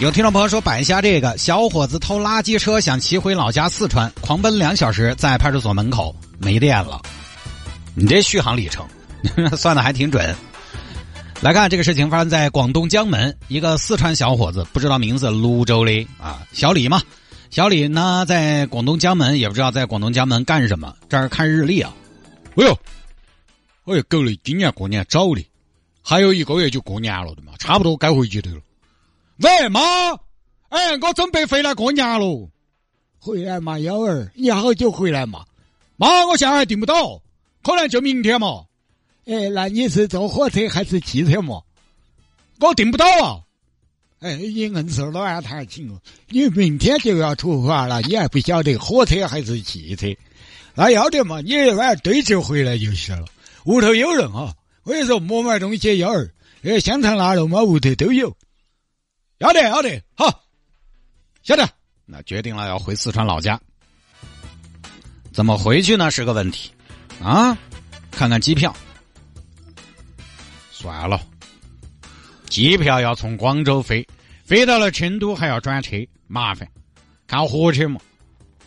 [0.00, 6.98] 有听众朋友说摆一下这个：小伙子偷垃圾车想骑回老家四川，狂奔两小时，在派出所门口没电了。
[7.94, 8.88] 你这续航里程
[9.58, 10.34] 算的还挺准。
[11.42, 17.02] 来看这个事情发生在广东江门，一个四川小伙子不知道名字，泸州的啊，小李嘛。
[17.50, 20.94] 小李呢在广东江门，也不知道在广东江门干什么。
[21.10, 21.92] 这儿看日历啊，
[22.56, 22.72] 哎呦，
[23.84, 25.46] 哎呦，狗嘞，今年过年早的，
[26.02, 28.60] 还有一个月就过年了的嘛，差不多该回去的了。
[29.42, 29.80] 喂，妈，
[30.68, 32.50] 哎，我准备回来过年了。
[33.18, 35.46] 回来嘛，幺儿，你好久回来嘛？
[35.96, 37.22] 妈，我现在还订不到，
[37.62, 38.64] 可能就明天嘛。
[39.24, 41.62] 哎，那你是坐火车还是汽车嘛？
[42.60, 43.40] 我订不到啊。
[44.18, 45.98] 哎，你硬是老安谈情哦，
[46.28, 50.14] 你明天就要出发了，你还不晓得火车还是汽车？
[50.74, 53.24] 那要得嘛，你晚上堆着回来就是了。
[53.64, 56.30] 屋头有人啊，我跟你说，莫买东西，幺儿，
[56.62, 58.36] 哎，香肠腊肉嘛，屋头都有。
[59.40, 60.44] 要得，要得，好，
[61.42, 61.66] 晓得。
[62.04, 63.58] 那决定了要回四川老家，
[65.32, 66.10] 怎么回去呢？
[66.10, 66.70] 是个问题
[67.22, 67.56] 啊！
[68.10, 68.76] 看看机票，
[70.70, 71.18] 算了，
[72.50, 74.06] 机票要从广州飞，
[74.44, 75.96] 飞到了成都还要转车，
[76.26, 76.68] 麻烦。
[77.26, 77.98] 看火车嘛，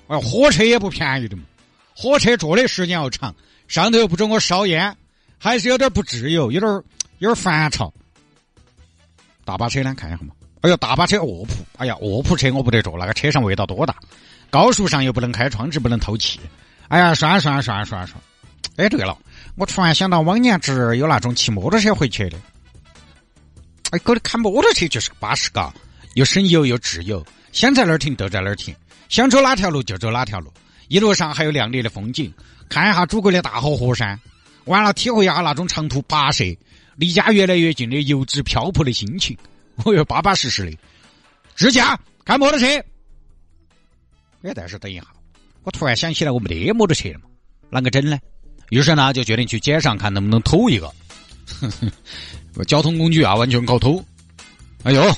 [0.08, 1.44] 哎，火车也不便宜的嘛，
[1.96, 3.36] 火车坐的时间要长，
[3.68, 4.98] 上头又不准我烧烟，
[5.38, 6.72] 还是有点不自由，有点
[7.20, 7.94] 有点烦躁。
[9.46, 9.94] 大巴车呢？
[9.94, 10.34] 看一下嘛。
[10.64, 13.94] 哎呀，大巴车卧铺，哎呀，卧铺车我不得坐，那个车上味道多大。
[14.50, 16.40] 高速上又不能开窗子，不能透气。
[16.88, 18.24] 哎呀，算了算了算了算了算了。
[18.78, 19.18] 哎，对了，
[19.58, 22.38] 我突然想到往年侄儿有那种骑摩托车回去的。
[23.92, 25.74] 哎，搞的开摩托车就是巴适嘎，
[26.14, 28.74] 又省油又自由，想在哪儿停就在哪儿停，
[29.10, 30.50] 想走哪条路就走哪条路。
[30.88, 32.34] 一路上还有亮丽的风景，
[32.70, 34.18] 看一下祖国的大好河山，
[34.64, 36.46] 完了体会一下那种长途跋涉、
[36.96, 39.38] 离家越来越近的游子漂泊的心情。
[39.84, 40.78] 我又巴巴适适的，
[41.56, 42.66] 自驾开摩托车。
[44.44, 45.06] 哎，但是等一下，
[45.64, 47.26] 我突然想起来，我没得摩托车了嘛，
[47.72, 48.20] 啷个整呢？
[48.70, 50.94] 于是呢，就决定去街上看能不能偷一个。
[52.68, 54.04] 交通工具啊，完全靠偷。
[54.84, 55.16] 哎呦，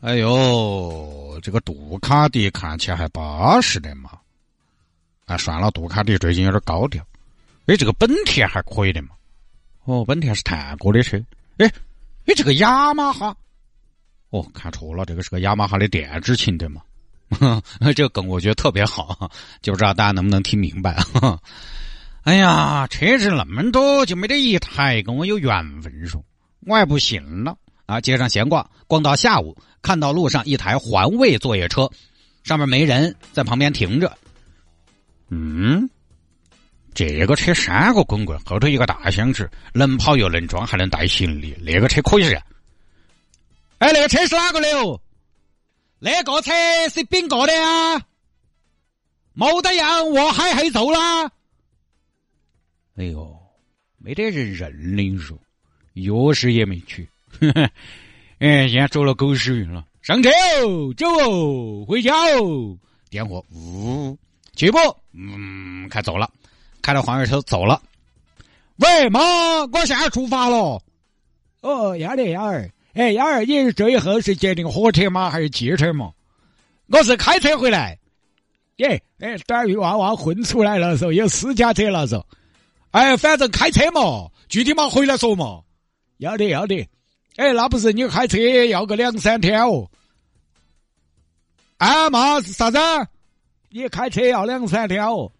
[0.00, 4.18] 哎呦，这个杜卡迪看起来还巴适的嘛。
[5.26, 7.06] 啊，算了，杜卡迪最近有点高调。
[7.66, 9.10] 哎，这个本田还可以的嘛。
[9.84, 11.22] 哦，本田是泰国的车。
[11.58, 11.70] 哎。
[12.26, 13.36] 哎，这个雅马哈，
[14.30, 16.82] 哦，看错了，这个是个雅马哈的电子琴对吗？
[17.94, 19.30] 这个梗我觉得特别好，
[19.60, 21.02] 就不知道大家能不能听明白。
[22.22, 26.24] 哎呀，车子那么多，就没得一台跟我有缘分说，
[26.60, 28.00] 我还不信了啊！
[28.00, 31.90] 街上闲逛，逛到下午，看到路上一台环卫作业车，
[32.42, 34.16] 上面没人，在旁边停着。
[35.28, 35.90] 嗯。
[36.94, 42.40] 这个车三个滚棍，后头一个大箱子，能跑又能装，还能带行李，那个车可以噻。
[43.78, 45.00] 哎，那个车是哪个的哦？
[45.98, 46.52] 那个车
[46.92, 48.00] 是丙个的啊？
[49.36, 51.24] 冇得样，我还黑走啦。
[52.96, 53.36] 哎呦，
[53.98, 55.36] 没得人认领说，
[55.94, 57.08] 钥匙也没取。
[58.38, 59.84] 哎，现在走了狗屎运了。
[60.00, 60.30] 上车
[60.62, 62.78] 哦，走哦，回家哦。
[63.10, 64.16] 点火，呜，
[64.54, 64.78] 去不？
[65.12, 66.30] 嗯，开走了。
[66.84, 67.80] 开着黄月车走了。
[68.76, 70.82] 喂，妈，我现在出发了。
[71.62, 72.70] 哦，要得，幺儿。
[72.92, 75.30] 哎，幺儿，你最后是接那个火车吗？
[75.30, 76.12] 还是汽车嘛？
[76.88, 77.98] 我是开车回来。
[78.76, 82.22] 耶，哎，短鱼娃娃混出来了，说有私家车了，嗦。
[82.90, 85.62] 哎，反正开车嘛，具体嘛回来说嘛。
[86.18, 86.86] 要得，要得。
[87.36, 88.36] 哎，那不是你开车
[88.66, 89.88] 要个两三天哦。
[91.78, 92.78] 啊，妈，啥子？
[93.70, 95.32] 你开车要两三天哦。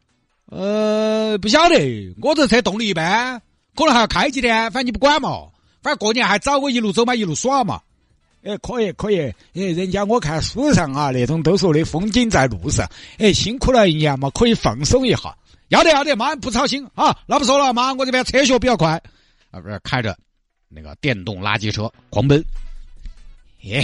[0.47, 3.41] 呃，不晓得，我这车动力一般，
[3.75, 4.71] 可能还要开几天。
[4.71, 5.49] 反正你不管嘛，
[5.83, 7.81] 反正过年还早，我一路走嘛，一路耍嘛。
[8.45, 12.87] 哎，可以可以，哎，人家我看书上啊，那种都说的风景在路上。
[13.19, 15.35] 哎，辛苦了一年嘛，可以放松一下。
[15.69, 17.17] 要得要得，妈不操心啊。
[17.27, 19.03] 那不说了，妈，我这边车学比较快，
[19.51, 20.15] 啊，不是开着
[20.69, 22.45] 那个电动垃圾车狂奔。
[23.63, 23.83] 耶，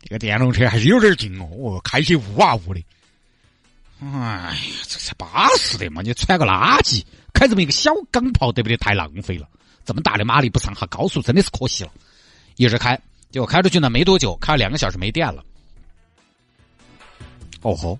[0.00, 2.80] 这个电动车还是有点劲哦，哦，开起呜啊呜的。
[4.00, 4.56] 哎呀，
[4.86, 6.02] 这才巴适的嘛！
[6.02, 7.04] 你穿个垃圾，
[7.34, 8.76] 开这么一个小钢炮，对不对？
[8.76, 9.48] 太浪费了。
[9.84, 11.90] 这么大的马力不上下高速，真的是可惜了。
[12.56, 13.00] 一直开，
[13.30, 15.42] 结果开出去呢没多久，开了两个小时没电了。
[17.62, 17.98] 哦吼，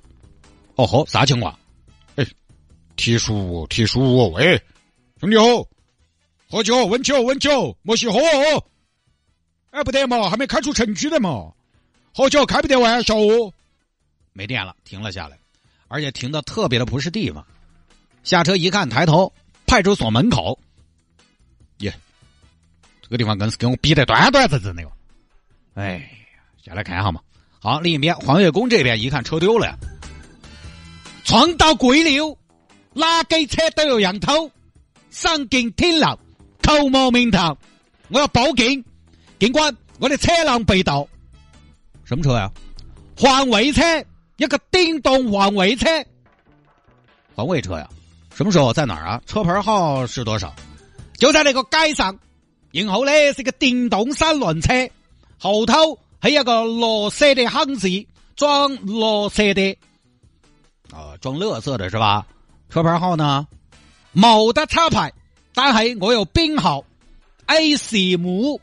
[0.77, 1.59] 哦吼，啥情况？
[2.15, 2.25] 哎，
[2.95, 4.62] 提叔，提叔，喂，
[5.21, 5.45] 兄弟好，
[6.49, 8.65] 喝酒，温酒，温酒，莫熄火哦。
[9.71, 11.53] 哎，不得嘛，还没开出城区的嘛，
[12.15, 13.53] 喝酒开不得玩笑哦。
[14.33, 15.37] 没电了，停了下来，
[15.88, 17.44] 而且停的特别的不是地方。
[18.23, 19.32] 下车一看，抬头，
[19.67, 20.58] 派出所门口。
[21.79, 21.93] 耶，
[23.02, 24.93] 这个地方更是给我逼得端端正正的哟。
[25.75, 26.02] 哎呀，
[26.64, 27.20] 下来看一下嘛。
[27.61, 29.76] 好，另一边黄月宫这边一看车丢了呀，
[31.25, 32.38] 撞到鬼了，
[32.93, 34.50] 哪给车都有人偷，
[35.11, 36.19] 赏金挺浪，
[36.62, 37.56] 扣莫名堂，
[38.08, 38.85] 我要报警，
[39.38, 41.08] 警官，我的车辆被盗，
[42.05, 42.50] 什么车呀？
[43.17, 43.82] 环卫车，
[44.38, 45.87] 一个电动环卫车，
[47.35, 47.88] 环卫车呀？
[48.35, 49.20] 什么时候在哪儿啊？
[49.26, 50.55] 车牌号是多少？
[51.14, 52.17] 就在那个街上，
[52.70, 54.73] 然后呢是个电动三轮车，
[55.38, 55.99] 后头。
[56.20, 57.88] 还有个绿色的行字，
[58.35, 59.79] 装绿色的，
[60.90, 62.26] 啊，装乐色的是吧？
[62.70, 63.46] 车牌号呢？
[64.12, 65.12] 冇得车牌，
[65.55, 66.85] 但系我有编号
[67.46, 68.61] A 四五，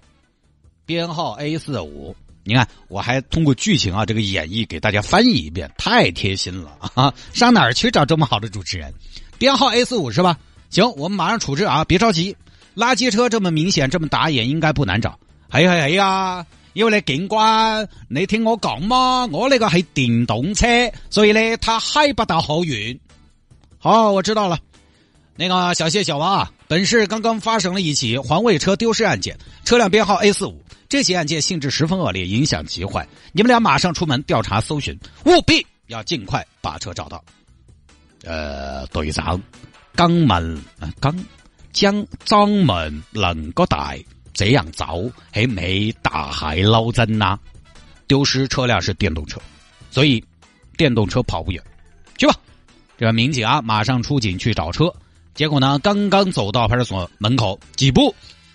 [0.86, 2.14] 编号 A 四五。
[2.48, 7.12] 你看，我还通过剧情啊这个演绎给大家翻译一遍，太贴心了啊！
[7.34, 8.94] 上哪儿去找这么好的主持人？
[9.40, 10.38] 编号 A 四五是吧？
[10.70, 12.38] 行，我们马上处置啊，别着急。
[12.76, 15.18] 垃圾车这么明显，这么打眼，应该不难找。
[15.50, 16.46] 嘿嘿嘿呀！
[16.74, 20.68] 因为呢，警官，你听我讲嘛，我那个是电动车，
[21.10, 23.00] 所以呢，它海不到后运。
[23.80, 24.60] 好，我知道了。
[25.36, 30.62] 那个小谢、小王啊，本市刚刚发生了一起环卫车丢失案件，车辆编号 A 四五。
[30.88, 33.08] 这起案件性质十分恶劣，影响极坏。
[33.32, 37.24] 你们俩马上出门调查搜寻，务必要尽快把车找到。
[38.24, 39.42] 呃，队长，
[39.96, 40.62] 江门
[40.92, 41.16] 江
[41.72, 43.96] 江张门能个大。
[44.34, 47.40] 这样走还没大海捞针呐！
[48.06, 49.40] 丢失车辆是电动车，
[49.90, 50.22] 所以
[50.76, 51.64] 电动车跑不远。
[52.18, 52.36] 去吧，
[52.98, 54.94] 这民警啊，马上出警去找车。
[55.34, 58.14] 结果呢，刚刚走到派出所门口几步，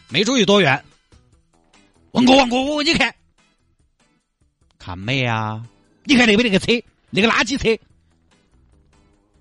[0.09, 0.85] 没注意多远。
[2.13, 3.15] 王哥，王哥，我你看，
[4.79, 5.65] 看没啊？
[6.05, 6.73] 你看那边那个车，
[7.11, 7.81] 那个垃圾车，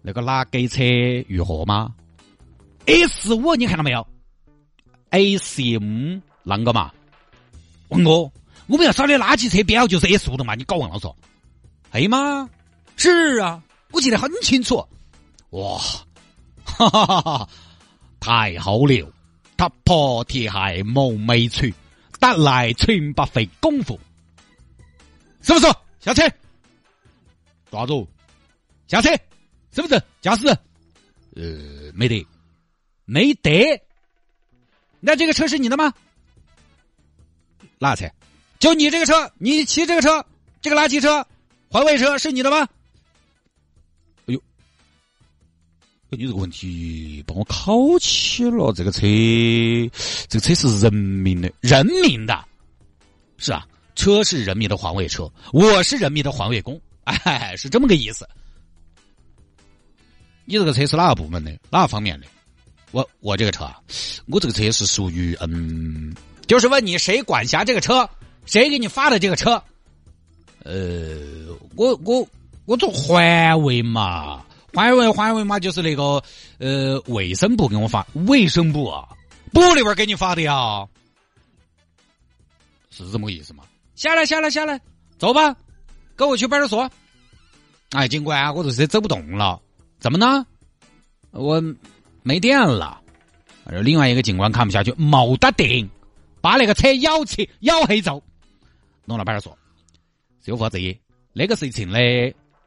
[0.02, 1.96] 那个垃圾车如何吗
[2.86, 4.08] ？S 五，你看到没有
[5.40, 6.22] 四五。
[6.46, 6.92] 啷个嘛？
[7.90, 8.12] 王哥，
[8.68, 10.56] 我们要扫的垃圾车编号就是 S 五的嘛？
[10.56, 11.14] 你搞忘了嗦？
[11.92, 12.50] 哎妈？
[12.98, 13.62] 是啊，
[13.92, 14.86] 我记得很清楚。
[15.52, 15.78] 哇，
[16.66, 17.50] 哈哈哈哈！
[18.20, 19.12] 太好了，
[19.58, 21.72] 突破铁鞋无尾船，
[22.20, 24.00] 得来全不费功夫。
[25.42, 25.68] 是不是？
[26.00, 26.24] 下车。
[27.72, 28.08] 抓住！
[28.88, 29.10] 下车！
[29.72, 30.02] 是不是？
[30.22, 30.48] 驾驶？
[31.36, 32.26] 呃，没得，
[33.06, 33.82] 没得。
[35.00, 35.94] 那这个车是你的吗？
[37.78, 38.10] 哪车？
[38.58, 40.26] 就你这个车，你骑这个车，
[40.62, 41.26] 这个垃圾车、
[41.70, 42.68] 环卫车是你的吗？
[46.18, 48.74] 你这个问题帮我考起了。
[48.74, 49.02] 这个车，
[50.28, 52.44] 这个车是人民的，人民的，
[53.38, 58.28] 是啊，车是人民的环卫车，我是人民的环卫工，哎，是这么个意思。
[60.46, 61.52] 你这个车是哪个部门的？
[61.70, 62.26] 哪个方面的？
[62.92, 63.80] 我我这个车啊，
[64.28, 66.16] 我这个车是属于嗯。
[66.48, 68.10] 就是问你谁管辖这个车，
[68.48, 69.62] 谁给你发的这个车？
[70.64, 71.20] 呃，
[71.76, 72.28] 我我
[72.66, 76.22] 我做环卫嘛，环卫环卫嘛，就是那个
[76.58, 79.08] 呃卫生部给我发，卫生部啊，
[79.52, 80.88] 部里边给你发的呀，
[82.90, 83.64] 是这么个意思吗？
[83.96, 84.80] 下来下来下来，
[85.18, 85.56] 走吧，
[86.16, 86.90] 跟我去派出所。
[87.92, 89.60] 哎，警官，我这车走不动了，
[90.00, 90.46] 怎么呢？
[91.32, 91.62] 我
[92.24, 93.02] 没电了。
[93.84, 95.90] 另外一个警官看不下去，冇得电。
[96.42, 98.24] 把那个车摇起，摇黑走，
[99.06, 99.58] 弄到派出所。
[100.42, 100.80] 小伙子，
[101.34, 101.98] 那个事情呢，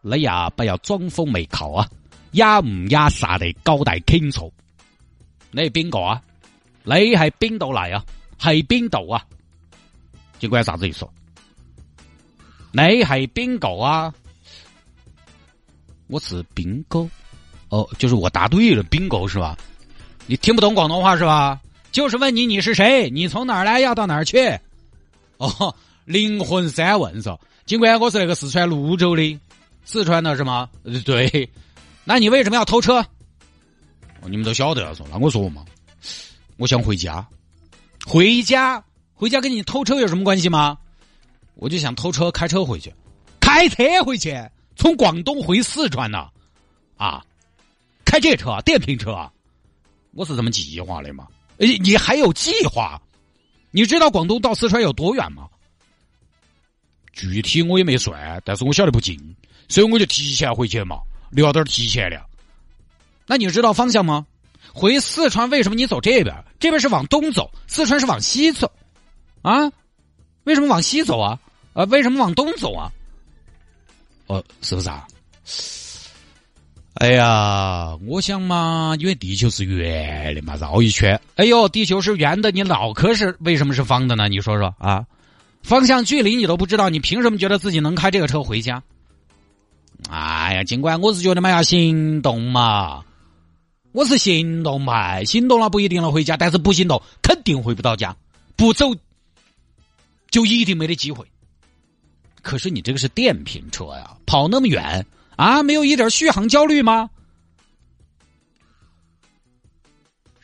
[0.03, 1.89] 你呀不要装疯卖靠啊，
[2.33, 4.53] 压唔也啥地交代清楚。
[5.53, 6.21] 你系边个啊？
[6.85, 8.05] 你系边度嚟啊？
[8.39, 9.25] 系边度啊？
[10.39, 11.07] 警官啥子意思？
[12.73, 14.13] 你系边个啊？
[16.09, 17.09] 我是兵哥。
[17.69, 19.57] 哦，就是我答对了，兵哥是吧？
[20.27, 21.61] 你听不懂广东话是吧？
[21.93, 23.09] 就是问你你是谁？
[23.09, 23.79] 你从哪儿来？
[23.79, 24.59] 要到哪儿去？
[25.37, 27.39] 哦，灵魂三问嗦。
[27.67, 29.39] 警官，我是那个四川泸州的，
[29.85, 30.69] 四川的是吗？
[31.05, 31.51] 对。
[32.05, 33.05] 那你为什么要偷车？
[34.25, 35.65] 你们都晓得了，说那我说嘛，
[36.57, 37.27] 我想回家。
[38.07, 38.83] 回家？
[39.15, 40.79] 回家跟你偷车有什么关系吗？
[41.55, 42.93] 我就想偷车开车回去，
[43.39, 44.35] 开车回去，
[44.75, 46.29] 从广东回四川呢？
[46.97, 47.25] 啊，
[48.05, 49.31] 开这车电瓶车，
[50.13, 51.27] 我是这么计划的嘛？
[51.59, 53.01] 你你还有计划？
[53.71, 55.49] 你知道广东到四川有多远吗？
[57.13, 59.19] 具体我也没算，但是我晓得不近，
[59.69, 60.97] 所以我就提前回去嘛，
[61.31, 62.27] 留点提前了。
[63.27, 64.27] 那你知道方向吗？
[64.75, 66.35] 回四川为什么你走这边？
[66.59, 68.71] 这边是往东走，四川是往西走，
[69.43, 69.71] 啊？
[70.45, 71.39] 为什么往西走啊？
[71.75, 71.85] 啊？
[71.85, 72.91] 为什么往东走啊？
[74.27, 75.07] 哦，是不是啊？
[76.95, 81.21] 哎呀，我想嘛，因为地球是圆的嘛，绕一圈。
[81.37, 84.29] 哎呦，地球是圆的，你脑壳是为什么是方的呢？
[84.29, 85.05] 你说说啊？
[85.63, 88.83] 方向距离你都不知道，你凭什么觉得自己能开这个车回家？
[90.11, 93.05] 哎呀，尽管我是觉得嘛，要行动嘛。
[93.93, 98.17] 我是行动派，行动了不一定能回家，但是不行动肯定回不到家，
[98.57, 98.87] 不走
[100.31, 101.25] 就一定没得机会。
[102.41, 107.11] 可是你这个是电瓶车呀，跑那么远啊，没有一点续航焦虑吗？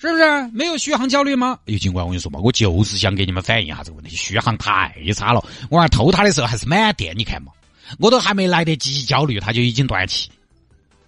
[0.00, 1.58] 是不是没有续航焦虑吗？
[1.66, 5.44] 哎，警官我跟你说嘛，我就是想给你们反映一下这个问题，续航太差了。
[5.70, 7.50] 我儿偷它的时候还是满电，你看嘛，
[7.98, 10.30] 我都还没来得及焦虑，它就已经断气。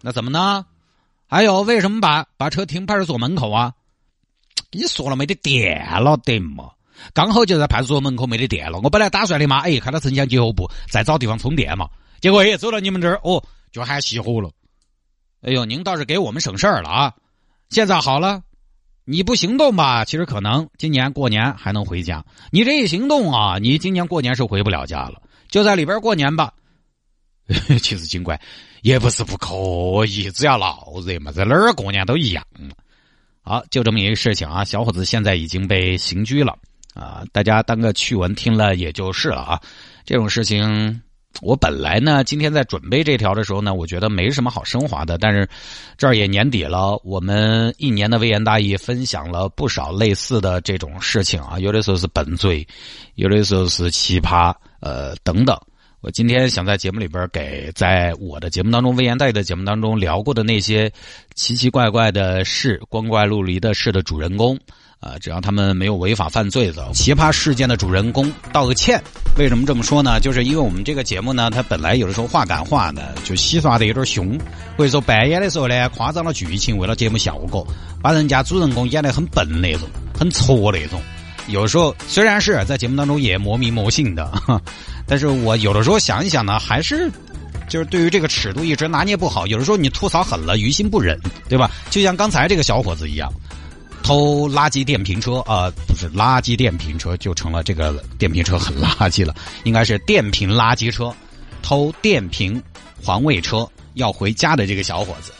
[0.00, 0.66] 那怎么呢？
[1.28, 3.73] 还有，为什么把把车停派出所门口啊？
[4.73, 6.70] 你说了没得电了得嘛？
[7.14, 8.80] 刚好就在派出所门口没得电了。
[8.80, 11.88] 我本来打算的嘛，哎，开到城乡结合部再找地方充电嘛。
[12.20, 14.50] 结果哎，走到你们这儿哦，就喊熄火了。
[15.42, 17.14] 哎呦，您倒是给我们省事儿了啊！
[17.68, 18.42] 现在好了，
[19.11, 20.05] 你不行动吧？
[20.05, 22.25] 其实可能今年过年还能回家。
[22.52, 25.21] 你这一行动啊，你今年过年是回不了家了。
[25.49, 26.52] 就在里边过年吧。
[27.83, 28.40] 其实尽管。
[28.83, 32.47] 也不是不可以，只要闹热嘛，在哪儿过年都一样。
[33.43, 36.57] 好，就这么一个事情啊，小伙子现在已经被刑拘了
[36.95, 39.61] 啊，大家当个趣闻听了也就是了啊。
[40.07, 41.02] 这种事情，
[41.43, 45.49] 我本来呢，今天在准备这条的时候呢，我觉得没什么好升华的，但是
[45.97, 52.67] 这儿也年底了，我们一年的微言大义分享了不少类似的这种事情啊，有的时候是笨嘴，
[53.15, 55.59] 有的时候是奇葩，呃，等等。
[56.03, 60.91] 我今天想在节目里边给在我的节目当中微言大义的节目当中聊过的那些
[61.35, 64.59] 奇奇怪怪的事、光怪陆离的事的主人公，
[65.00, 69.02] 啊，只要他们没有违法犯罪的奇葩事件的主人公道个歉。
[69.38, 70.21] 为什么这么说呢？
[70.21, 74.38] 就是因为我们这个节目呢，它本来有的时候话赶话呢，就戏耍的有点凶，
[74.76, 77.66] 或者说扮演的时候呢，夸张了剧情，为了节目效果，
[78.02, 81.00] 把人家主人公演得很笨那种，很挫那种。
[81.49, 84.30] 有时候虽然是在节目当中也磨迷磨性的，
[85.07, 87.11] 但是我有的时候想一想呢，还是
[87.71, 89.47] 就是对于这个尺度一直拿捏不好。
[89.47, 91.71] 有的时候你吐槽狠了，于心不忍，对吧？
[91.88, 93.33] 就像刚才这个小伙子一样，
[94.11, 101.14] 偷垃圾电瓶车啊，不是垃圾电瓶车就成了这个电瓶车很垃圾了，应该是电瓶垃圾车，
[101.62, 102.61] 偷电瓶
[103.00, 103.64] 环卫车
[103.95, 105.31] 要回家的这个小伙子。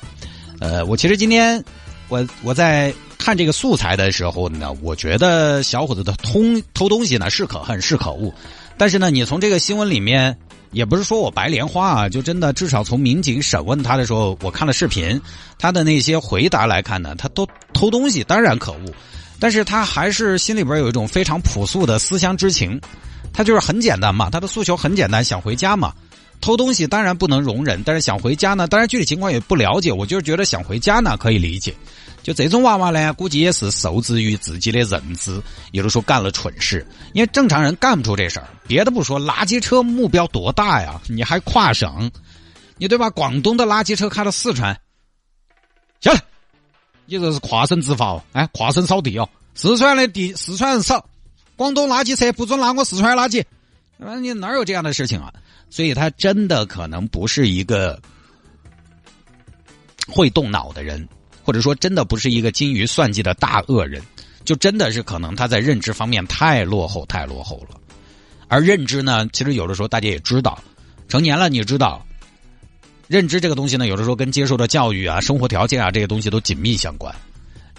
[0.61, 1.61] 呃，我其实今天
[2.09, 2.95] 我我在。
[3.19, 6.41] 看这个素材的时候呢，我觉得小伙子的偷
[6.73, 8.33] 偷东西呢是可恨是可恶，
[8.79, 10.35] 但是呢，你从这个新闻里面
[10.73, 15.21] 也不是说我白莲花啊，就真的至少从民警审问他的时候，我看了视频，
[15.59, 18.93] 他的那些回答来看呢，他都偷东西当然可恶，
[19.39, 22.81] 但是他还是心里边有一种非常朴素的思乡之情，
[23.33, 25.93] 他就是很简单嘛，他的诉求很简单，想回家嘛，
[26.41, 31.75] 偷东西当然不能容忍，但是想回家呢，当然具体情况也不了解，我就是觉得想回家呢可以理解。
[32.23, 35.41] 就这种娃娃呢，估计也是受制于自己的认知，
[35.73, 38.47] 有的说干了蠢事，因为正常人干不出这事儿。
[38.67, 41.01] 别的不说，垃圾车目标多大呀？
[41.09, 42.11] 你还跨省，
[42.77, 43.09] 你对吧？
[43.11, 44.79] 广东的垃圾车开到四川，
[46.01, 46.21] 下来，
[47.07, 49.29] 你这是跨省执法哦，哎，跨省扫地哦。
[49.55, 51.05] 四川的地，四川人少，
[51.57, 53.43] 广东垃圾车不准拉我四川的垃圾，
[53.97, 55.33] 那你哪有这样的事情啊？
[55.71, 57.99] 所以他真的可能不是一个
[60.09, 61.09] 会动脑的人。
[61.43, 64.01] 或者说，真的不是一个精于算计的大恶人，
[64.45, 67.81] 就真的是可能他在认知方面太落后、太落后了。
[68.47, 70.63] 而认知呢，其实有的时候大家也知道，
[71.09, 72.07] 成年了你知道，
[73.09, 77.13] 认知这个东西呢，有的时候跟接受的教育啊、生活条件啊这些东西都紧密相关。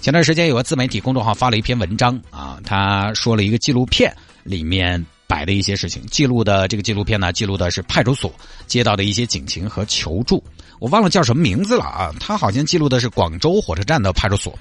[0.02, 8.34] 前段时间有个自媒体公众号发了一篇文章啊，他说了一个纪录片里面摆的一些事情，记录的这个纪录片呢，记录的是派出所
[8.68, 10.44] 接到的一些警情和求助。
[10.78, 12.14] 我忘了叫什么名字了啊！
[12.20, 14.60] 他好像记录的是广州火车站的派出所，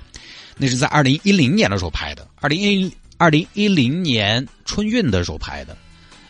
[0.56, 5.76] 那是在二零一零年的时候拍的，二零一二零一零年春运的时候拍的。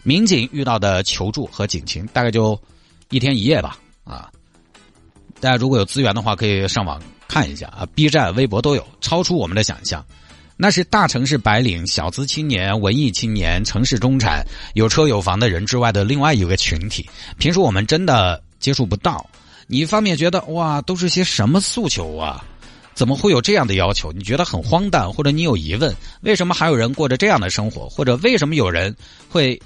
[0.04, 2.58] 民警遇到的求助和警情大概就
[3.10, 4.30] 一天一夜吧啊！
[5.38, 10.02] 大家如果有资源的话，可以上网看一下啊，B 站、微博都有，超出我们的想象。
[10.62, 19.24] 那是大城市白领、小资青年、文艺青年、城市中产、有车有房的人之外的另外一个群体，平时我们真的接触不到。
[19.66, 22.44] 你一方面觉得哇，都是些什么诉求啊？
[22.92, 24.12] 怎么会有这样的要求？
[24.12, 27.88] 你觉得很荒诞，或者你有疑问，为什么还有人过着这样的生活？
[27.88, 28.94] 或者为什么有人
[29.30, 29.58] 会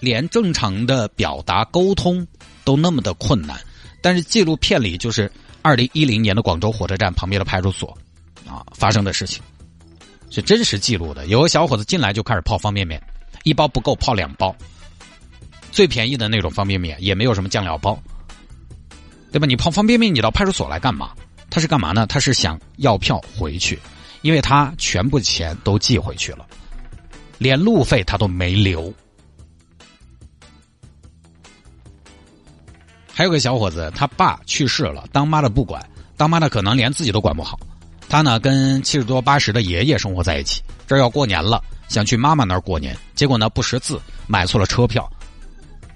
[0.00, 2.26] 连正常的表达沟通
[2.62, 3.58] 都那么的困难？
[4.02, 5.32] 但是纪录片里就是
[5.62, 7.96] 二零一零年的广州火车站旁边的派出所
[8.46, 9.42] 啊发生的事情，
[10.32, 11.26] 是真实记录的。
[11.26, 13.00] 有个小伙子进来就开始泡方便面，
[13.44, 14.52] 一包不够泡两包，
[15.70, 17.96] 最便宜的那种方便面也没有什么酱料包，
[19.30, 19.46] 对吧？
[19.46, 21.12] 你泡方便面，你到派出所来干嘛？
[21.50, 22.06] 他是干嘛呢？
[22.06, 23.78] 他是想要票回去，
[24.22, 26.46] 因为他全部钱都寄回去了，
[27.36, 28.90] 连路费他都没留。
[33.12, 35.86] 还有个小伙子，他爸去世了，当妈的不管，
[36.16, 37.60] 当妈的可能连自己都管不好。
[38.12, 45.10] 他呢跟七十多八十的爷爷生活在一起，这要过年了，想去妈妈那儿过年，结果呢不识字，买错了车票，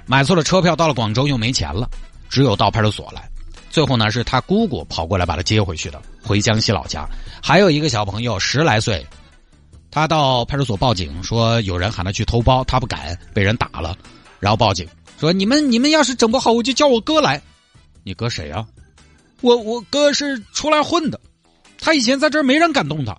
[0.06, 1.86] 买错了车票，到了广州又没钱了，
[2.30, 3.28] 只有到派出所来。
[3.68, 7.06] 最后呢是他姑姑跑过来把他接回去的，回江西老家。
[7.42, 9.06] 还有一个小朋友十来岁，
[9.90, 13.94] 他到派出所报警说有人喊他去偷包，他不敢，被人打了，
[14.40, 14.88] 然后报警。
[15.20, 17.42] 说你们你们要是整不好，我就叫我哥来。
[18.04, 18.66] 你哥谁啊？
[19.42, 21.20] 我我哥是出来混的，
[21.86, 23.16] 他以前在这儿没人敢动他。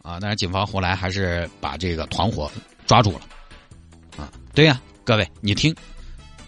[0.00, 2.50] 啊，但是警方后来还是把这个团伙
[2.86, 3.20] 抓住了。
[4.16, 5.76] 啊，对呀，各位，你听，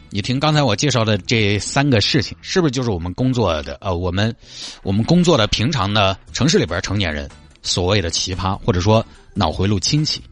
[0.09, 4.35] 你听刚才我介绍的这三个事情，是不是就是我们工作的呃，我们
[4.83, 7.29] 我们工作的平常的城市里边成年人
[7.61, 9.05] 所谓的奇葩，或者说
[9.35, 10.23] 脑回路清奇？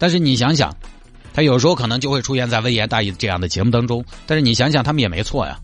[0.00, 0.74] 但是你想想。
[1.32, 5.60] 他有时候可能就会出现在《微言大义》这样的节目当中，但是你想想，他们也没错呀。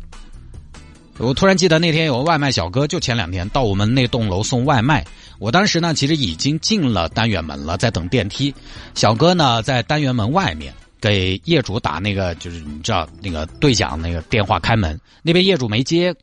[1.19, 5.05] 我突然记得那天有个外卖小哥，就前两天到我们那栋楼送外卖。
[5.39, 8.55] 我当时呢，其实已经进了单元门了，在等电梯。
[8.95, 16.15] 小哥呢，在单元门外面给业主打那个，就是你知道那个对讲那个电话开门，那边业主没接。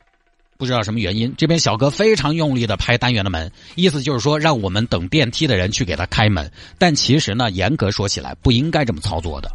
[0.56, 6.48] 不知道什么原因，这边小哥非常用力的拍单元的门，意思就是说让我们等电梯的人去给他开门。
[6.78, 9.50] 但其实呢，严格说起来不应该这么操作的。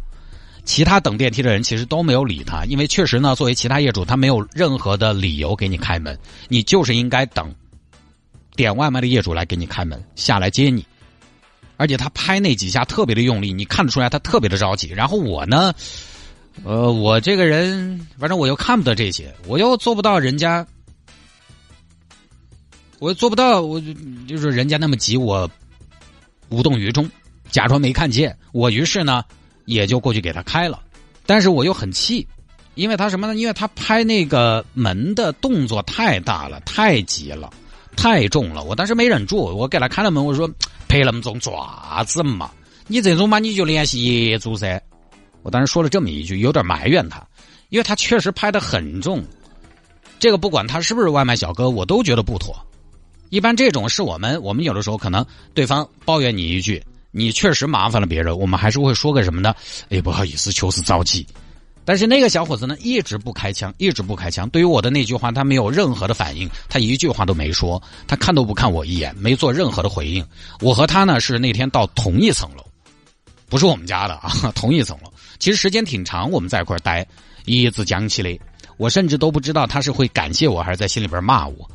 [0.70, 7.52] 其他等电梯的人其实都没有理他，因为确实呢，作为其他业主，他没有任何的理由给你开门，你就是应该等
[8.54, 10.86] 点外卖的业主来给你开门下来接你。
[11.76, 14.90] 而且他拍那几下特别的用力，你看得出来他特别的着急。
[14.90, 15.74] 然后我呢，
[16.62, 20.64] 呃，我这个人反正我又看不得这些，我又做不到人家。
[23.00, 23.82] 我又做不到，我
[24.28, 25.50] 就是人家那么急，我
[26.48, 27.10] 无动于衷，
[27.50, 28.38] 假装没看见。
[28.52, 29.24] 我于是呢，
[29.64, 30.80] 也就过去给他开了。
[31.26, 32.26] 但是我又很气，
[32.74, 33.36] 因为他什么呢？
[33.36, 37.50] 因为他拍那个门的动作太大了，太急了，
[37.96, 38.64] 太重了。
[38.64, 40.50] 我当时没忍住，我给他开了门，我说
[40.88, 42.50] ：“拍那么重，爪子嘛？
[42.86, 44.80] 你这种嘛，你就联系业主噻。”
[45.42, 47.24] 我当时说了这么一句，有点埋怨他，
[47.68, 49.24] 因为他确实拍的很重。
[50.18, 52.54] 这个不管他是不是外卖小哥，我都觉得不妥。
[53.30, 59.54] 一般这种是我们，我们有的时候可能对方抱怨你一句，你确实麻烦了别人，我们还是会说个什么呢？
[59.88, 61.26] 哎，不好意思，求是着急。
[61.84, 64.48] 但是那个小伙子呢，一直不开枪，一直不开枪。
[64.50, 70.24] 对于我的那句话，他没有任何的反应，他一句话都没说，他看都不看我一眼，没做任何的回应。
[70.60, 72.64] 我和他呢是那天到同一层楼，
[73.48, 75.12] 不是我们家的啊，同一层楼。
[75.40, 77.04] 其实时间挺长，我们在一块待，
[77.44, 78.38] 一直讲起来，
[78.76, 81.68] 我甚至都不知道他是会感谢我，还是在心里边骂我。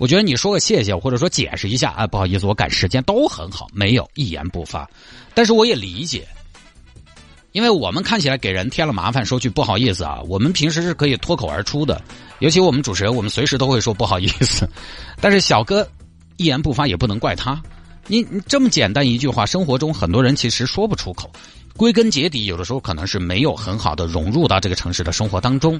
[0.00, 4.88] 我觉得你说个谢谢，或者说解释一下啊，不好意思，我赶时间都很好，没有一言不发。
[5.34, 6.26] 但是我也理解，
[7.52, 12.02] 因为我们看起来给人添了麻烦，说句不好意思啊，我们平时是可以脱口而出的，
[12.38, 14.66] 尤其我们主持人，我们随时都会说不好意思。
[15.20, 15.86] 但是小哥
[16.38, 17.62] 一言不发也不能怪他，
[18.06, 21.30] 你你这么简单一句话，生活中很多人其实说不出口。
[21.76, 25.78] 归根结底，有的时候可能是没有很好的融入到这个城市的生活当中，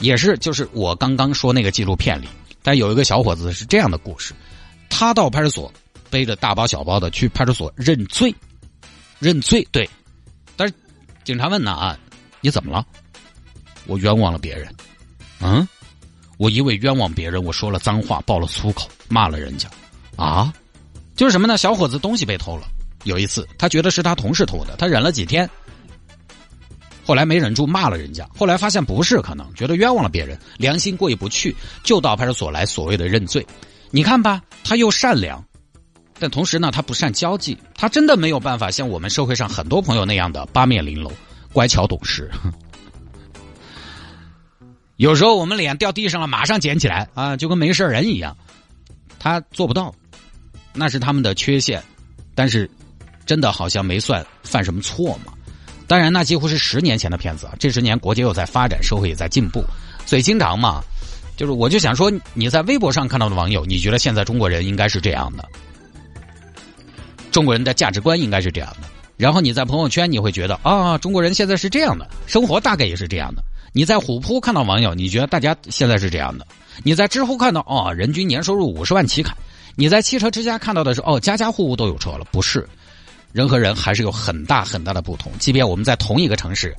[0.00, 2.28] 也是就是我刚刚说那个纪录片里。
[2.62, 4.32] 但有一个小伙子是这样的故事，
[4.88, 5.72] 他到派出所
[6.10, 8.34] 背着大包小包的去派出所认罪，
[9.18, 9.88] 认罪对，
[10.56, 10.72] 但是
[11.24, 11.98] 警察问呢啊，
[12.40, 12.86] 你怎么了？
[13.86, 14.72] 我冤枉了别人，
[15.40, 15.66] 嗯，
[16.38, 19.68] 我因为冤枉别人，我说了脏话，爆了粗口，骂了人家，
[20.16, 20.52] 啊，
[21.16, 21.58] 就是什么呢？
[21.58, 22.68] 小伙子东西被偷了，
[23.04, 25.48] 有一次他觉得是他同事偷的，他忍了几天。
[27.04, 33.44] 后来没忍住骂了人家，后来发现不是，可能觉得冤枉了别人，良心过意不去，就到派出所来所谓的认罪。
[33.90, 35.44] 你看吧，他又善良，
[36.18, 41.12] 但同时呢，他不善交际，他真的没有办法像我们社会上很多朋友那样的八面玲珑、
[41.52, 42.30] 乖巧懂事。
[44.96, 48.36] 有时候我们脸掉地上了，马上捡起来啊，就跟没事人一样。
[49.18, 49.92] 他做不到，
[50.72, 51.82] 那是他们的缺陷，
[52.34, 52.70] 但是
[53.26, 55.32] 真的好像没算犯什么错嘛。
[55.92, 57.52] 当然，那几乎是十年前的片子啊。
[57.58, 59.62] 这十年，国家又在发展，社会也在进步，
[60.06, 60.82] 所以经常嘛，
[61.36, 65.46] 就是我就想说，你在微博上看到的网友，你觉得现在中国人应该是这样的，
[67.30, 68.88] 中国人的价值观应该是这样的。
[69.18, 73.44] 然后你在朋友圈，你会觉得啊，中国人现在是这样的，生活大概也是这样的。
[73.74, 76.46] 你在虎扑看到网友，你觉得大家现在是这样的。
[76.82, 79.34] 你在知乎看到哦，人均年收入五十万起砍；
[79.76, 82.24] 你在汽车之家看到的是哦，家家户户都有车了。
[82.32, 82.66] 不是，
[83.32, 85.32] 人和人还是有很大很大的不同。
[85.38, 86.76] 即便我们在同一个城市，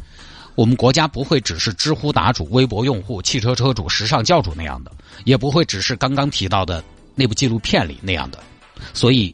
[0.55, 4.91] 我们国家不会只是知乎答主、微博用户、汽车车主、时尚教主那样的，
[5.25, 6.83] 也不会只是刚刚提到的
[7.15, 8.39] 那部纪录片里那样的。
[8.93, 9.33] 所以，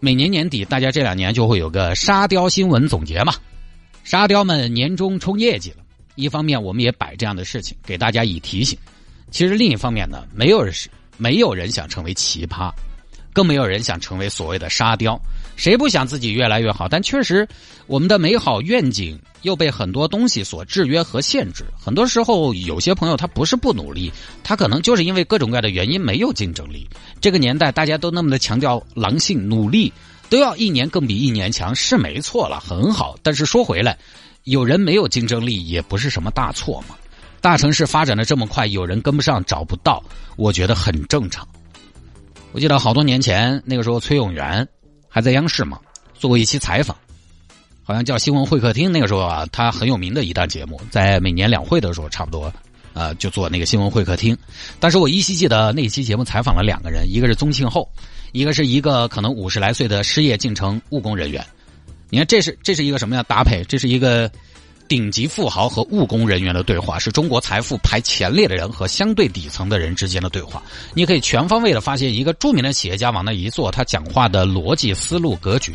[0.00, 3.32] 每年年底，大家这两年就会有个沙雕新闻总结嘛。
[4.02, 5.84] 沙雕们年终冲业绩了，
[6.16, 8.76] 一方面我们也摆这样的事情给大家以提醒。
[9.30, 12.72] 其实另一方面呢，没有人是没有人想成为奇葩，
[13.32, 15.20] 更没有人想成为所谓的沙雕。
[15.60, 16.88] 谁不想自己越来越好？
[16.88, 17.46] 但确实，
[17.86, 21.66] 我们的美好愿景又被很多东西所制约和限制。
[21.78, 24.10] 很多时候，有些朋友他不是不努力，
[24.42, 26.88] 他可能就是因为各种各样的原因没有竞争力。
[27.20, 29.92] 这个年代大家都那么的强调狼性，努力
[30.30, 33.14] 都要一年更比一年强，是没错了，很好。
[33.22, 33.98] 但是说回来，
[34.44, 36.94] 有人没有竞争力也不是什么大错嘛。
[37.42, 40.02] 大城市发展的这么快，有人跟不上找不到，
[40.38, 41.46] 我觉得很正常。
[42.52, 44.66] 我记得好多年前，那个时候崔永元
[45.10, 45.78] 还在央视嘛，
[46.14, 46.96] 做过一期采访，
[47.82, 48.88] 好像叫《新闻会客厅》。
[48.92, 52.50] 那个时候啊，他很有名的一档节目，在每年两会的时候，差不多
[52.94, 54.34] 呃就做那个《新闻会客厅》。
[54.78, 57.86] 但是我依稀记得那期节目采访了两个人，一个是宗庆后，
[58.32, 61.44] 一个是一个可能五十来岁的失业进城务工人员。
[62.08, 63.64] 你看，这是这是一个什么样搭配？
[63.64, 64.30] 这是一个。
[64.90, 70.60] 顶级富豪和务工人员的对话，是中国财富排前列的人和相对底层的人之间的对话。
[70.94, 75.72] 你可以全方位的发现，一个著名的企业家往那一坐，他讲话的逻辑、思路、格局，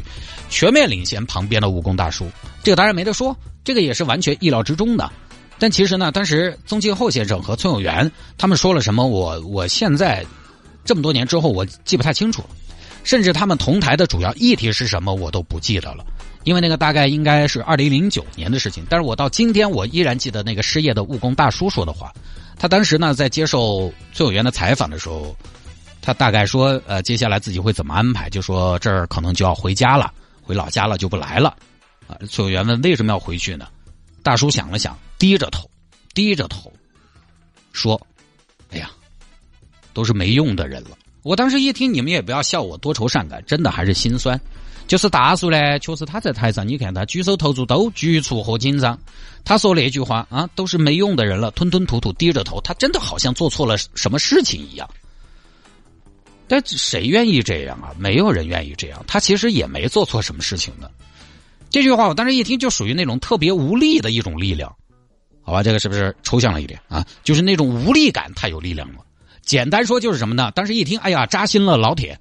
[0.49, 2.29] 全面领先旁边的务工大叔。
[2.61, 5.09] 这个当然没得说，这个也是完全意料之中的。
[5.57, 10.25] 但其实呢，当时宗庆后先生和崔永元他们说了什么，我我现在
[10.83, 12.43] 这么多年之后，我记不太清楚。
[13.05, 16.03] 甚至他们同台的主要议题是什么，我都不记得了。
[16.45, 22.13] 因为那个大概应该是二零零九年的事情，但是我到今天我依然记得那个失业的务工大叔说的话。
[22.57, 25.35] 他当时呢在接受崔永元的采访的时候，
[26.01, 28.29] 他大概说：“呃，接下来自己会怎么安排？
[28.29, 31.53] 就说这儿可能就要回家了，回老家了就不来了。”
[32.07, 33.67] 啊，崔永元问为什么要回去呢？
[34.21, 35.69] 大叔想了想，低着头，
[36.13, 36.71] 低着头
[37.73, 37.99] 说
[38.71, 38.91] ：“哎呀，
[39.93, 40.91] 都是没用的人了。”
[41.25, 44.39] 我当时一听，你们也不要笑我多愁善感，真的还是心酸。
[44.85, 48.95] 就是大叔呢，确实他在台上，你看他举手投足都局促和紧张。
[49.43, 54.87] 他说那句话啊，都是没用的人了，吞吞吐吐，低着头，他真的好像做错了什么事情一样。
[56.47, 57.89] 但谁愿意这样啊？
[57.97, 59.03] 没有人愿意这样。
[59.07, 60.91] 他其实也没做错什么事情的。
[61.71, 64.71] 这句话我当时一听，就属于那种特别无力的一种力量。
[65.41, 67.03] 好吧，这个是不是抽象了一点啊？
[67.23, 68.99] 就是那种无力感太有力量了。
[69.45, 70.51] 简单说就是什么呢？
[70.55, 72.19] 当时一听，哎呀，扎心了，老铁，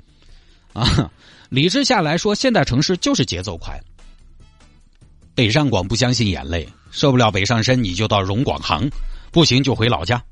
[0.75, 1.11] 啊，
[1.49, 3.81] 理智下来说，现代城市就是节奏快。
[5.35, 8.89] 北上广不相信眼泪，受不了北上深，你就到荣广杭，
[9.33, 10.23] 不行就回老家。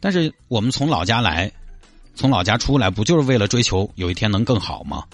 [0.00, 1.50] 但是我们从老家来，
[2.14, 5.04] 从老家出来，不就是为了追求有一天能更好吗？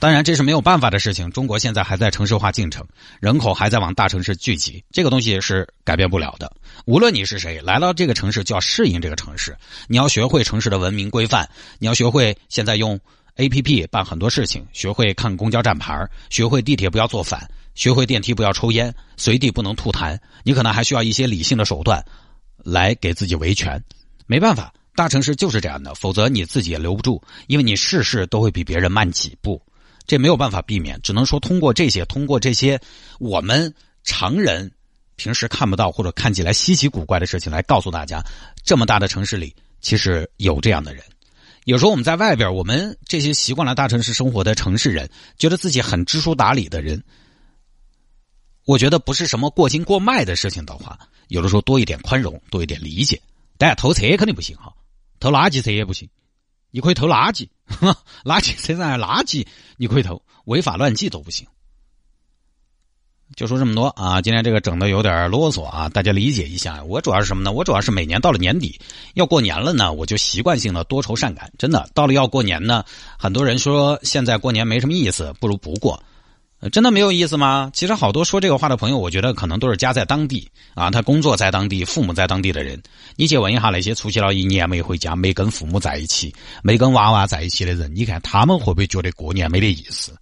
[0.00, 1.30] 当然，这是没有办法的事情。
[1.30, 2.82] 中国现在还在城市化进程，
[3.20, 6.50] 人口还在往大城市聚集，这个东西是改变不了的。
[6.86, 9.54] 无论你是谁，来到这个城市就要适应这个城市。
[9.88, 11.46] 你要学会城市的文明规范，
[11.78, 12.98] 你要学会现在用
[13.36, 20.18] A P P 办很多事情，学会看公交站牌，学会地铁不要坐反，学会电梯不要抽烟，随地不能吐痰。
[20.44, 22.02] 你可能还需要一些理性的手段
[22.64, 23.78] 来给自己维权。
[24.26, 29.60] 没办法，大城市就是这样的，否则你自己也留不住，因为你事事都会比别人慢几步。
[30.06, 32.80] 这没有办法避免，只能说通过这些，通过这些
[33.18, 34.70] 我们常人
[35.16, 38.22] 平时看不到或者看起来稀奇古怪的事情，来告诉大家，
[38.64, 41.04] 这么大的城市里其实有这样的人。
[41.64, 45.08] 有时候我们在外边，我们这些习惯了大城市生活的城市人，
[45.38, 47.04] 觉得自己很知书达理的人，
[48.64, 53.20] 我觉得不是什么过斤过脉的事情的话，有的时候多一点宽容，多一点理解。
[53.58, 54.72] 但偷车肯定不行哈，
[55.20, 56.08] 偷垃圾车也不行。
[56.70, 57.48] 你可以偷垃圾，
[58.24, 61.46] 垃圾车上垃圾你可以偷，违法乱纪都不行。
[63.36, 64.20] 就说这么多啊！
[64.20, 66.82] 今天这个整的有点啰嗦啊，大家理解一下。
[66.82, 67.52] 我主要是什么呢？
[67.52, 68.80] 我主要是每年到了年底
[69.14, 71.48] 要过年了呢，我就习惯性的多愁善感。
[71.56, 72.84] 真的，到了要过年呢，
[73.16, 76.02] 很多人说现在过年没什么意思，不如不过。
[76.68, 77.70] 真的没有意思吗？
[77.72, 82.82] 其实好多说这个话的朋友，我觉得可能都是家在当地啊，他工作在当地，父母在当地的人。
[83.16, 90.14] 你去问一下那些出去了一年没回家、没跟父母在一起、没跟娃娃在一起的人，你看他们会不会觉得过年没得意思？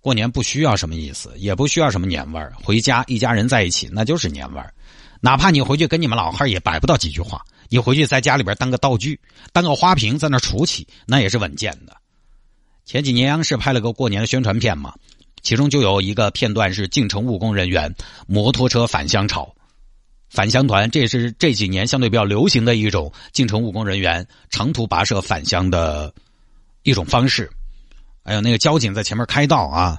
[0.00, 2.52] 过年不需要什么意思，也不需要什么年味儿。
[2.60, 4.74] 回家一家人在一起，那就是年味儿。
[5.20, 9.20] 哪怕你回去跟你们老汉也摆不到几句话，你回去在家里边当个道具、
[9.52, 11.96] 当个花瓶在那杵起，那也是稳健的。
[12.84, 14.94] 前几年央视拍了个过年的宣传片嘛。
[15.42, 17.92] 其中就有一个片段是进城务工人员
[18.28, 19.52] 摩托车返乡潮，
[20.30, 26.14] 返乡团，这也是这几年相对比较流行的一种进城务工人员长途跋涉返乡的
[26.84, 27.50] 一种方式。
[28.24, 29.98] 还有那个交警在前面开道啊，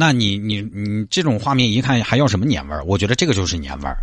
[0.00, 2.84] 那你你你这种画面一看还要什么年味儿？
[2.84, 3.96] 我觉得这个就是年味儿。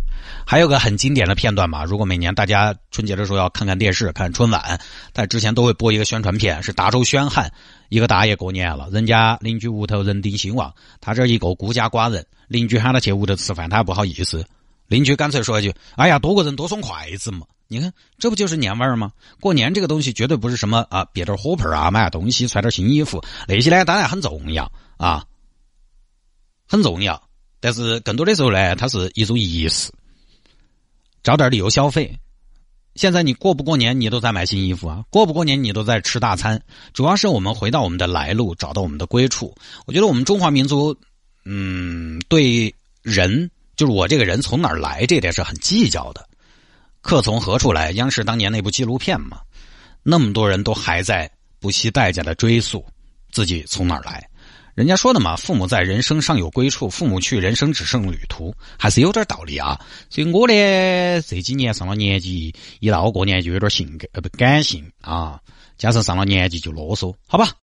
[0.46, 4.78] 还有个很经典的片段嘛，如果每年大家春节的时候要看看电视、看春晚，
[5.14, 7.50] 在之前都会播一个宣传片，是达州宣汉
[7.88, 14.44] 一个大爷过年了，人家邻居屋头人丁兴旺，他这一个孤家寡人，邻居喊他去屋头吃饭，他还不好意思。
[14.88, 19.10] 邻居干脆说一句：“哎呀，多个人多双筷子嘛！”你看，这不就是年味儿吗？
[19.40, 25.24] 过年这个东西绝对不是什么啊，别点火盆啊，买点东西，穿点新衣服，那些呢当然很重要啊，
[26.66, 27.22] 很重要。
[27.60, 29.90] 但是更多的时候呢，它是一种仪式，
[31.22, 32.18] 找点理由消费。
[32.94, 36.62] 现在你过不过年，你都在买新衣服啊；过不过年，你都在吃大餐。
[36.92, 39.54] 主要是我们回到我们的来路，找到我们的归处。
[39.86, 40.96] 我觉得我们中华民族，
[41.44, 43.50] 嗯，对人。
[43.76, 46.26] 就是我这个人从哪儿来，这点是很计较的。
[47.02, 47.90] 客从何处来？
[47.92, 49.42] 央视当年那部纪录片嘛，
[50.02, 52.82] 那么多人都还在不惜代价的追溯
[53.30, 54.26] 自己从哪儿来。
[54.76, 59.80] 人家说的嘛，父母在，人生尚有归处；父母去，人生只剩旅途，还是有点道理啊。
[60.10, 65.40] 所以我呢，这几年上了年纪，一到过年就有点性格呃不感性啊，
[65.78, 67.52] 加上上了年纪就啰嗦，好吧。